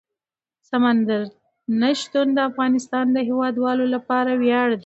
سمندر 0.69 1.21
نه 1.79 1.89
شتون 1.99 2.27
د 2.33 2.39
افغانستان 2.49 3.05
د 3.11 3.17
هیوادوالو 3.29 3.85
لپاره 3.95 4.31
ویاړ 4.41 4.69
دی. 4.77 4.79